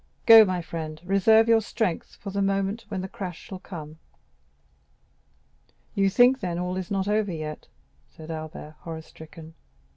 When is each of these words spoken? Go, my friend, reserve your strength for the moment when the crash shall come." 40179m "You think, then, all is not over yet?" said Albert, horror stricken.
Go, 0.25 0.43
my 0.45 0.63
friend, 0.63 0.99
reserve 1.05 1.47
your 1.47 1.61
strength 1.61 2.15
for 2.15 2.31
the 2.31 2.41
moment 2.41 2.85
when 2.87 3.01
the 3.01 3.07
crash 3.07 3.37
shall 3.37 3.59
come." 3.59 3.99
40179m 5.95 6.01
"You 6.01 6.09
think, 6.09 6.39
then, 6.39 6.57
all 6.57 6.75
is 6.75 6.89
not 6.89 7.07
over 7.07 7.31
yet?" 7.31 7.67
said 8.09 8.31
Albert, 8.31 8.77
horror 8.79 9.03
stricken. 9.03 9.53